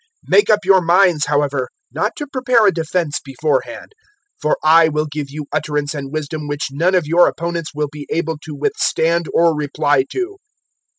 021:014 0.25 0.29
"Make 0.31 0.49
up 0.49 0.65
your 0.65 0.81
minds, 0.81 1.25
however, 1.27 1.69
not 1.91 2.15
to 2.15 2.25
prepare 2.25 2.65
a 2.65 2.71
defence 2.73 3.19
beforehand, 3.23 3.91
021:015 4.41 4.41
for 4.41 4.57
I 4.63 4.89
will 4.89 5.05
give 5.05 5.29
you 5.29 5.45
utterance 5.51 5.93
and 5.93 6.11
wisdom 6.11 6.47
which 6.47 6.69
none 6.71 6.95
of 6.95 7.05
your 7.05 7.27
opponents 7.27 7.75
will 7.75 7.89
be 7.91 8.07
able 8.09 8.39
to 8.39 8.55
withstand 8.55 9.27
or 9.31 9.55
reply 9.55 10.05
to. 10.09 10.37